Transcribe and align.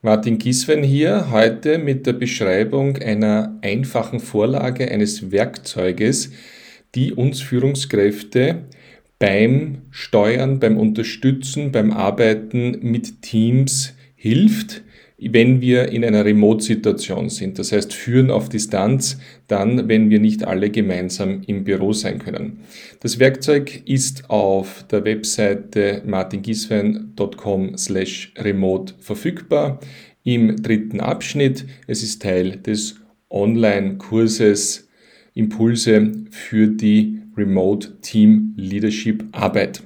Martin 0.00 0.38
Giswen 0.38 0.84
hier, 0.84 1.32
heute 1.32 1.76
mit 1.76 2.06
der 2.06 2.12
Beschreibung 2.12 2.98
einer 2.98 3.58
einfachen 3.62 4.20
Vorlage 4.20 4.88
eines 4.88 5.32
Werkzeuges, 5.32 6.30
die 6.94 7.12
uns 7.12 7.40
Führungskräfte 7.40 8.66
beim 9.18 9.82
Steuern, 9.90 10.60
beim 10.60 10.76
Unterstützen, 10.76 11.72
beim 11.72 11.90
Arbeiten 11.90 12.78
mit 12.80 13.22
Teams 13.22 13.94
hilft, 14.14 14.84
wenn 15.18 15.60
wir 15.60 15.88
in 15.90 16.04
einer 16.04 16.24
Remote-Situation 16.24 17.28
sind. 17.28 17.58
Das 17.58 17.72
heißt, 17.72 17.92
führen 17.92 18.30
auf 18.30 18.48
Distanz 18.48 19.18
dann, 19.48 19.88
wenn 19.88 20.10
wir 20.10 20.20
nicht 20.20 20.44
alle 20.44 20.70
gemeinsam 20.70 21.42
im 21.46 21.64
Büro 21.64 21.92
sein 21.92 22.20
können. 22.20 22.60
Das 23.00 23.18
Werkzeug 23.18 23.82
ist 23.84 24.30
auf 24.30 24.84
der 24.90 25.04
Webseite 25.04 26.02
martingiswein.com 26.06 27.76
slash 27.76 28.32
remote 28.38 28.94
verfügbar 29.00 29.80
im 30.22 30.62
dritten 30.62 31.00
Abschnitt. 31.00 31.66
Es 31.86 32.02
ist 32.02 32.22
Teil 32.22 32.56
des 32.56 32.96
Online-Kurses 33.30 34.88
Impulse 35.34 36.12
für 36.30 36.68
die 36.68 37.20
Remote 37.36 38.00
Team 38.00 38.54
Leadership 38.56 39.24
Arbeit. 39.32 39.82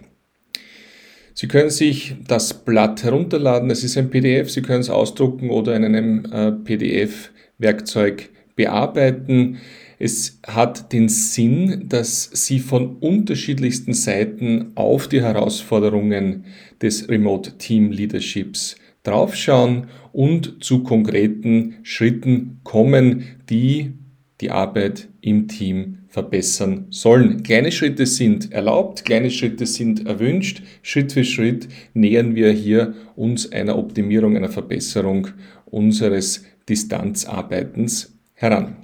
Sie 1.42 1.48
können 1.48 1.70
sich 1.70 2.14
das 2.28 2.54
Blatt 2.54 3.02
herunterladen, 3.02 3.68
es 3.70 3.82
ist 3.82 3.98
ein 3.98 4.10
PDF, 4.10 4.48
Sie 4.48 4.62
können 4.62 4.82
es 4.82 4.90
ausdrucken 4.90 5.50
oder 5.50 5.74
in 5.74 5.84
einem 5.84 6.24
äh, 6.26 6.52
PDF-Werkzeug 6.52 8.28
bearbeiten. 8.54 9.58
Es 9.98 10.38
hat 10.46 10.92
den 10.92 11.08
Sinn, 11.08 11.86
dass 11.88 12.30
Sie 12.32 12.60
von 12.60 12.94
unterschiedlichsten 12.98 13.92
Seiten 13.92 14.70
auf 14.76 15.08
die 15.08 15.20
Herausforderungen 15.20 16.44
des 16.80 17.08
Remote 17.08 17.58
Team 17.58 17.90
Leaderships 17.90 18.76
draufschauen 19.02 19.88
und 20.12 20.62
zu 20.62 20.84
konkreten 20.84 21.74
Schritten 21.82 22.60
kommen, 22.62 23.24
die 23.50 23.94
die 24.42 24.50
Arbeit 24.50 25.08
im 25.20 25.48
Team 25.48 25.98
verbessern 26.08 26.86
sollen. 26.90 27.42
Kleine 27.42 27.72
Schritte 27.72 28.04
sind 28.06 28.52
erlaubt, 28.52 29.04
kleine 29.04 29.30
Schritte 29.30 29.66
sind 29.66 30.06
erwünscht. 30.06 30.62
Schritt 30.82 31.12
für 31.12 31.24
Schritt 31.24 31.68
nähern 31.94 32.34
wir 32.34 32.50
hier 32.50 32.94
uns 33.16 33.50
einer 33.50 33.78
Optimierung, 33.78 34.36
einer 34.36 34.50
Verbesserung 34.50 35.28
unseres 35.64 36.44
Distanzarbeitens 36.68 38.12
heran. 38.34 38.76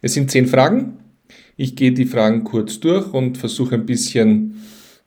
Es 0.00 0.14
sind 0.14 0.30
zehn 0.30 0.46
Fragen. 0.46 0.94
Ich 1.56 1.76
gehe 1.76 1.92
die 1.92 2.06
Fragen 2.06 2.42
kurz 2.42 2.80
durch 2.80 3.12
und 3.12 3.38
versuche 3.38 3.76
ein 3.76 3.86
bisschen 3.86 4.62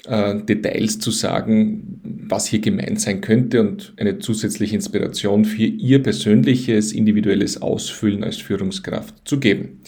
äh, 0.05 0.35
Details 0.35 0.99
zu 0.99 1.11
sagen, 1.11 2.14
was 2.27 2.47
hier 2.47 2.59
gemeint 2.59 2.99
sein 2.99 3.21
könnte 3.21 3.61
und 3.61 3.93
eine 3.97 4.19
zusätzliche 4.19 4.75
Inspiration 4.75 5.45
für 5.45 5.63
Ihr 5.63 6.01
persönliches, 6.01 6.91
individuelles 6.91 7.61
Ausfüllen 7.61 8.23
als 8.23 8.37
Führungskraft 8.37 9.15
zu 9.25 9.39
geben. 9.39 9.81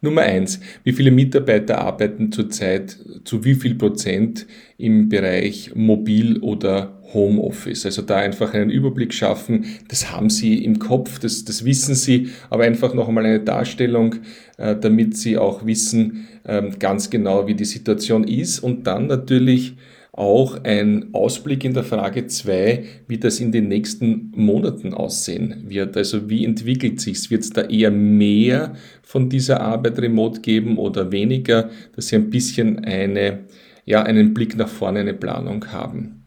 Nummer 0.00 0.22
eins: 0.22 0.60
Wie 0.84 0.92
viele 0.92 1.10
Mitarbeiter 1.10 1.78
arbeiten 1.78 2.30
zurzeit 2.30 2.96
zu 3.24 3.44
wie 3.44 3.54
viel 3.54 3.74
Prozent 3.74 4.46
im 4.76 5.08
Bereich 5.08 5.72
Mobil 5.74 6.38
oder 6.40 7.00
Homeoffice? 7.14 7.86
Also 7.86 8.02
da 8.02 8.16
einfach 8.16 8.52
einen 8.54 8.70
Überblick 8.70 9.14
schaffen. 9.14 9.64
Das 9.88 10.12
haben 10.12 10.30
Sie 10.30 10.62
im 10.62 10.78
Kopf, 10.78 11.18
das, 11.18 11.44
das 11.44 11.64
wissen 11.64 11.94
Sie, 11.94 12.28
aber 12.50 12.64
einfach 12.64 12.92
noch 12.92 13.08
einmal 13.08 13.24
eine 13.24 13.40
Darstellung, 13.40 14.16
äh, 14.58 14.76
damit 14.76 15.16
Sie 15.16 15.38
auch 15.38 15.64
wissen 15.64 16.28
ähm, 16.44 16.78
ganz 16.78 17.08
genau, 17.08 17.46
wie 17.46 17.54
die 17.54 17.64
Situation 17.64 18.24
ist 18.24 18.60
und 18.60 18.86
dann 18.86 19.06
natürlich 19.06 19.76
auch 20.16 20.62
ein 20.62 21.12
Ausblick 21.12 21.64
in 21.64 21.74
der 21.74 21.82
Frage 21.82 22.26
2, 22.26 22.84
wie 23.08 23.18
das 23.18 23.40
in 23.40 23.50
den 23.50 23.68
nächsten 23.68 24.30
Monaten 24.34 24.94
aussehen 24.94 25.64
wird. 25.68 25.96
Also 25.96 26.30
wie 26.30 26.44
entwickelt 26.44 27.00
sich 27.00 27.30
Wird 27.30 27.42
es 27.42 27.50
da 27.50 27.62
eher 27.62 27.90
mehr 27.90 28.74
von 29.02 29.28
dieser 29.28 29.60
Arbeit 29.60 29.98
remote 29.98 30.40
geben 30.40 30.78
oder 30.78 31.10
weniger, 31.10 31.70
dass 31.96 32.08
Sie 32.08 32.16
ein 32.16 32.30
bisschen 32.30 32.84
eine, 32.84 33.40
ja, 33.84 34.02
einen 34.02 34.34
Blick 34.34 34.56
nach 34.56 34.68
vorne, 34.68 35.00
eine 35.00 35.14
Planung 35.14 35.66
haben. 35.72 36.23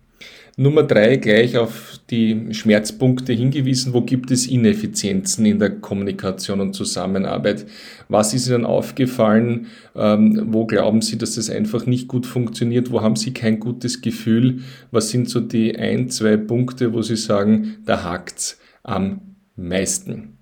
Nummer 0.60 0.82
drei 0.82 1.18
gleich 1.18 1.56
auf 1.56 2.00
die 2.10 2.52
Schmerzpunkte 2.52 3.32
hingewiesen. 3.32 3.94
Wo 3.94 4.02
gibt 4.02 4.32
es 4.32 4.48
Ineffizienzen 4.48 5.46
in 5.46 5.60
der 5.60 5.70
Kommunikation 5.70 6.62
und 6.62 6.74
Zusammenarbeit? 6.74 7.68
Was 8.10 8.34
ist 8.34 8.48
Ihnen 8.48 8.66
aufgefallen? 8.66 9.68
Ähm, 9.96 10.48
wo 10.48 10.66
glauben 10.66 11.04
Sie, 11.04 11.20
dass 11.20 11.36
das 11.36 11.52
einfach 11.52 11.86
nicht 11.86 12.08
gut 12.08 12.26
funktioniert? 12.26 12.90
Wo 12.90 13.02
haben 13.02 13.16
Sie 13.16 13.34
kein 13.34 13.60
gutes 13.60 14.02
Gefühl? 14.02 14.62
Was 14.90 15.10
sind 15.10 15.30
so 15.30 15.42
die 15.42 15.78
ein, 15.78 16.10
zwei 16.10 16.38
Punkte, 16.38 16.92
wo 16.92 17.04
Sie 17.04 17.18
sagen, 17.18 17.78
da 17.86 18.04
hakt's 18.04 18.60
am 18.82 19.36
meisten? 19.56 20.37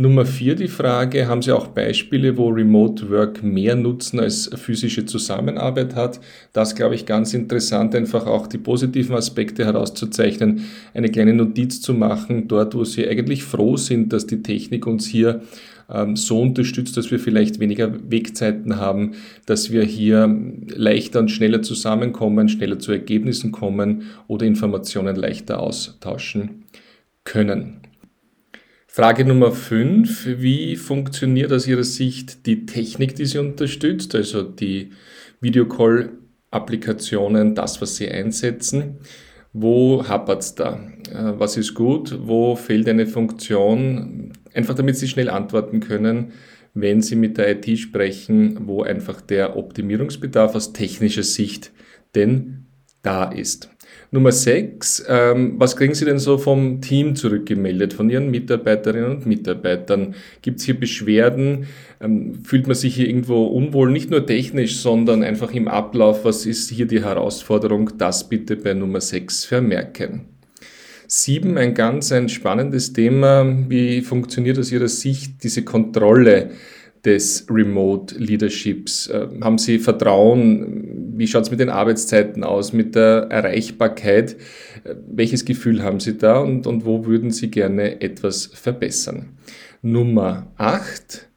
Nummer 0.00 0.24
vier 0.24 0.54
die 0.54 0.68
Frage, 0.68 1.26
haben 1.26 1.42
Sie 1.42 1.50
auch 1.50 1.66
Beispiele, 1.66 2.36
wo 2.36 2.50
Remote 2.50 3.10
Work 3.10 3.42
mehr 3.42 3.74
Nutzen 3.74 4.20
als 4.20 4.48
physische 4.54 5.06
Zusammenarbeit 5.06 5.96
hat? 5.96 6.20
Das 6.52 6.76
glaube 6.76 6.94
ich 6.94 7.04
ganz 7.04 7.34
interessant, 7.34 7.96
einfach 7.96 8.24
auch 8.28 8.46
die 8.46 8.58
positiven 8.58 9.16
Aspekte 9.16 9.64
herauszuzeichnen, 9.64 10.60
eine 10.94 11.08
kleine 11.08 11.34
Notiz 11.34 11.80
zu 11.80 11.94
machen, 11.94 12.46
dort 12.46 12.76
wo 12.76 12.84
Sie 12.84 13.08
eigentlich 13.08 13.42
froh 13.42 13.76
sind, 13.76 14.12
dass 14.12 14.28
die 14.28 14.40
Technik 14.40 14.86
uns 14.86 15.04
hier 15.04 15.42
ähm, 15.90 16.14
so 16.14 16.42
unterstützt, 16.42 16.96
dass 16.96 17.10
wir 17.10 17.18
vielleicht 17.18 17.58
weniger 17.58 17.92
Wegzeiten 18.08 18.76
haben, 18.76 19.14
dass 19.46 19.72
wir 19.72 19.82
hier 19.82 20.32
leichter 20.68 21.18
und 21.18 21.32
schneller 21.32 21.62
zusammenkommen, 21.62 22.48
schneller 22.48 22.78
zu 22.78 22.92
Ergebnissen 22.92 23.50
kommen 23.50 24.02
oder 24.28 24.46
Informationen 24.46 25.16
leichter 25.16 25.58
austauschen 25.58 26.66
können. 27.24 27.77
Frage 28.90 29.26
Nummer 29.26 29.52
5. 29.52 30.40
Wie 30.40 30.74
funktioniert 30.74 31.52
aus 31.52 31.68
Ihrer 31.68 31.84
Sicht 31.84 32.46
die 32.46 32.64
Technik, 32.64 33.14
die 33.14 33.26
Sie 33.26 33.36
unterstützt, 33.38 34.14
also 34.14 34.42
die 34.42 34.92
Videocall-Applikationen, 35.40 37.54
das, 37.54 37.82
was 37.82 37.96
Sie 37.96 38.08
einsetzen? 38.08 39.00
Wo 39.52 40.08
hapert 40.08 40.42
es 40.42 40.54
da? 40.54 40.80
Äh, 41.10 41.38
was 41.38 41.58
ist 41.58 41.74
gut? 41.74 42.18
Wo 42.22 42.56
fehlt 42.56 42.88
eine 42.88 43.06
Funktion? 43.06 44.32
Einfach 44.54 44.74
damit 44.74 44.96
Sie 44.96 45.06
schnell 45.06 45.28
antworten 45.28 45.80
können, 45.80 46.32
wenn 46.72 47.02
Sie 47.02 47.14
mit 47.14 47.36
der 47.36 47.50
IT 47.50 47.78
sprechen, 47.78 48.66
wo 48.66 48.82
einfach 48.82 49.20
der 49.20 49.58
Optimierungsbedarf 49.58 50.54
aus 50.54 50.72
technischer 50.72 51.24
Sicht 51.24 51.72
denn 52.14 52.67
da 53.02 53.24
ist. 53.24 53.70
Nummer 54.10 54.32
6, 54.32 55.04
ähm, 55.08 55.54
was 55.58 55.76
kriegen 55.76 55.94
Sie 55.94 56.06
denn 56.06 56.18
so 56.18 56.38
vom 56.38 56.80
Team 56.80 57.14
zurückgemeldet, 57.14 57.92
von 57.92 58.08
Ihren 58.08 58.30
Mitarbeiterinnen 58.30 59.10
und 59.10 59.26
Mitarbeitern? 59.26 60.14
Gibt 60.40 60.60
es 60.60 60.64
hier 60.64 60.78
Beschwerden? 60.78 61.66
Ähm, 62.00 62.42
fühlt 62.42 62.66
man 62.66 62.76
sich 62.76 62.94
hier 62.94 63.06
irgendwo 63.06 63.46
unwohl, 63.46 63.90
nicht 63.90 64.10
nur 64.10 64.24
technisch, 64.24 64.76
sondern 64.78 65.22
einfach 65.22 65.52
im 65.52 65.68
Ablauf? 65.68 66.24
Was 66.24 66.46
ist 66.46 66.70
hier 66.70 66.86
die 66.86 67.02
Herausforderung? 67.02 67.90
Das 67.98 68.28
bitte 68.28 68.56
bei 68.56 68.72
Nummer 68.72 69.00
6 69.00 69.44
vermerken. 69.44 70.22
7, 71.06 71.56
ein 71.58 71.74
ganz 71.74 72.12
ein 72.12 72.28
spannendes 72.28 72.92
Thema. 72.92 73.46
Wie 73.68 74.00
funktioniert 74.00 74.58
aus 74.58 74.72
Ihrer 74.72 74.88
Sicht 74.88 75.42
diese 75.42 75.64
Kontrolle 75.64 76.50
des 77.04 77.46
Remote 77.50 78.14
Leaderships? 78.18 79.08
Äh, 79.08 79.28
haben 79.42 79.58
Sie 79.58 79.78
Vertrauen? 79.78 81.07
Wie 81.18 81.26
schaut 81.26 81.42
es 81.42 81.50
mit 81.50 81.58
den 81.58 81.68
Arbeitszeiten 81.68 82.44
aus, 82.44 82.72
mit 82.72 82.94
der 82.94 83.26
Erreichbarkeit? 83.30 84.36
Welches 85.10 85.44
Gefühl 85.44 85.82
haben 85.82 85.98
Sie 85.98 86.16
da 86.16 86.38
und, 86.38 86.66
und 86.68 86.84
wo 86.84 87.06
würden 87.06 87.32
Sie 87.32 87.50
gerne 87.50 88.00
etwas 88.00 88.46
verbessern? 88.46 89.30
Nummer 89.82 90.52
8. 90.56 91.28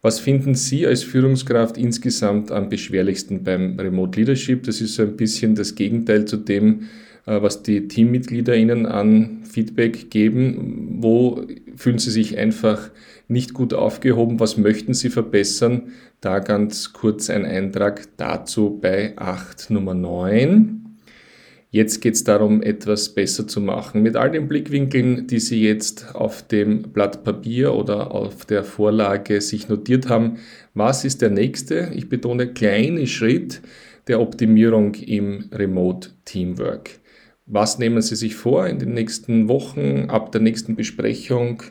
Was 0.00 0.20
finden 0.20 0.54
Sie 0.54 0.86
als 0.86 1.02
Führungskraft 1.02 1.76
insgesamt 1.76 2.52
am 2.52 2.68
beschwerlichsten 2.68 3.42
beim 3.42 3.80
Remote 3.80 4.18
Leadership? 4.18 4.62
Das 4.62 4.80
ist 4.80 4.94
so 4.94 5.02
ein 5.02 5.16
bisschen 5.16 5.56
das 5.56 5.74
Gegenteil 5.74 6.24
zu 6.24 6.36
dem, 6.36 6.84
was 7.24 7.62
die 7.62 7.88
Teammitglieder 7.88 8.56
Ihnen 8.56 8.86
an 8.86 9.42
Feedback 9.44 10.10
geben. 10.10 10.98
Wo 11.00 11.44
fühlen 11.76 11.98
Sie 11.98 12.10
sich 12.10 12.38
einfach 12.38 12.90
nicht 13.28 13.54
gut 13.54 13.74
aufgehoben? 13.74 14.40
Was 14.40 14.56
möchten 14.56 14.94
Sie 14.94 15.10
verbessern? 15.10 15.92
Da 16.20 16.38
ganz 16.38 16.92
kurz 16.92 17.30
ein 17.30 17.44
Eintrag 17.44 18.08
dazu 18.16 18.78
bei 18.80 19.14
8 19.16 19.70
Nummer 19.70 19.94
9. 19.94 20.80
Jetzt 21.72 22.00
geht 22.00 22.14
es 22.14 22.24
darum, 22.24 22.62
etwas 22.62 23.10
besser 23.10 23.46
zu 23.46 23.60
machen. 23.60 24.02
Mit 24.02 24.16
all 24.16 24.32
den 24.32 24.48
Blickwinkeln, 24.48 25.28
die 25.28 25.38
Sie 25.38 25.62
jetzt 25.62 26.16
auf 26.16 26.42
dem 26.46 26.82
Blatt 26.82 27.22
Papier 27.22 27.74
oder 27.74 28.10
auf 28.10 28.44
der 28.44 28.64
Vorlage 28.64 29.40
sich 29.40 29.68
notiert 29.68 30.08
haben, 30.08 30.38
was 30.74 31.04
ist 31.04 31.22
der 31.22 31.30
nächste, 31.30 31.92
ich 31.94 32.08
betone 32.08 32.48
kleine 32.48 33.06
Schritt 33.06 33.62
der 34.08 34.20
Optimierung 34.20 34.94
im 34.96 35.44
Remote 35.52 36.10
Teamwork? 36.24 36.99
Was 37.52 37.78
nehmen 37.78 38.00
Sie 38.00 38.16
sich 38.16 38.36
vor 38.36 38.66
in 38.68 38.78
den 38.78 38.94
nächsten 38.94 39.48
Wochen, 39.48 40.06
ab 40.08 40.32
der 40.32 40.40
nächsten 40.40 40.76
Besprechung? 40.76 41.62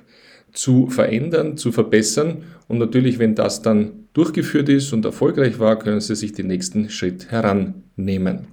zu 0.52 0.88
verändern, 0.88 1.58
zu 1.58 1.72
verbessern. 1.72 2.44
Und 2.68 2.80
natürlich, 2.80 3.20
wenn 3.20 3.36
das 3.36 3.62
dann 3.62 4.08
durchgeführt 4.14 4.70
ist 4.70 4.94
und 4.94 5.06
erfolgreich 5.06 5.60
war, 5.60 5.78
können 5.80 6.02
Sie 6.02 6.16
sich 6.16 6.34
den 6.34 6.48
nächsten 6.48 6.90
Schritt 6.90 7.32
herannehmen. 7.32 8.48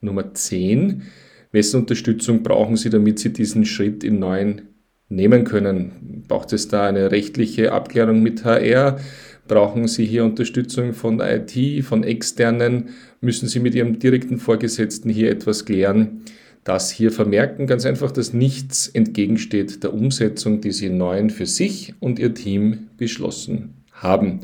Nummer 0.00 0.34
10. 0.34 1.02
Wessen 1.50 1.80
Unterstützung 1.80 2.42
brauchen 2.42 2.76
Sie, 2.76 2.90
damit 2.90 3.18
Sie 3.18 3.32
diesen 3.32 3.64
Schritt 3.64 4.04
in 4.04 4.18
neuen 4.18 4.62
nehmen 5.08 5.44
können. 5.44 6.24
Braucht 6.28 6.52
es 6.52 6.68
da 6.68 6.86
eine 6.86 7.10
rechtliche 7.10 7.72
Abklärung 7.72 8.22
mit 8.22 8.44
HR? 8.44 8.98
Brauchen 9.46 9.88
Sie 9.88 10.04
hier 10.04 10.24
Unterstützung 10.24 10.92
von 10.92 11.20
IT, 11.20 11.84
von 11.84 12.04
externen? 12.04 12.90
Müssen 13.22 13.48
Sie 13.48 13.60
mit 13.60 13.74
Ihrem 13.74 13.98
direkten 13.98 14.38
Vorgesetzten 14.38 15.08
hier 15.08 15.30
etwas 15.30 15.64
klären? 15.64 16.20
Das 16.68 16.90
hier 16.90 17.10
vermerken 17.10 17.66
ganz 17.66 17.86
einfach, 17.86 18.10
dass 18.10 18.34
nichts 18.34 18.88
entgegensteht 18.88 19.82
der 19.82 19.94
Umsetzung, 19.94 20.60
die 20.60 20.70
Sie 20.70 20.90
neuen 20.90 21.30
für 21.30 21.46
sich 21.46 21.94
und 21.98 22.18
Ihr 22.18 22.34
Team 22.34 22.88
beschlossen 22.98 23.72
haben. 23.90 24.40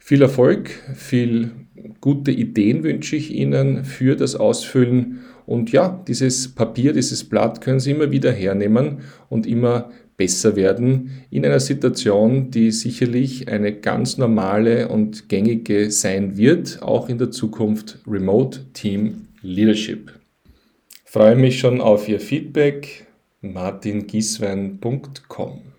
Viel 0.00 0.22
Erfolg, 0.22 0.70
viel 0.96 1.52
gute 2.00 2.32
Ideen 2.32 2.82
wünsche 2.82 3.14
ich 3.14 3.32
Ihnen 3.32 3.84
für 3.84 4.16
das 4.16 4.34
Ausfüllen. 4.34 5.20
Und 5.46 5.70
ja, 5.70 6.02
dieses 6.08 6.48
Papier, 6.48 6.92
dieses 6.92 7.22
Blatt 7.22 7.60
können 7.60 7.78
Sie 7.78 7.92
immer 7.92 8.10
wieder 8.10 8.32
hernehmen 8.32 9.02
und 9.28 9.46
immer 9.46 9.92
besser 10.16 10.56
werden 10.56 11.24
in 11.30 11.46
einer 11.46 11.60
Situation, 11.60 12.50
die 12.50 12.72
sicherlich 12.72 13.46
eine 13.46 13.72
ganz 13.72 14.18
normale 14.18 14.88
und 14.88 15.28
gängige 15.28 15.92
sein 15.92 16.36
wird, 16.36 16.82
auch 16.82 17.08
in 17.08 17.18
der 17.18 17.30
Zukunft 17.30 18.00
Remote 18.08 18.58
Team 18.72 19.28
Leadership. 19.40 20.10
Freue 21.14 21.36
mich 21.36 21.60
schon 21.60 21.80
auf 21.80 22.08
Ihr 22.08 22.18
Feedback. 22.18 23.06
martingieswein.com 23.40 25.73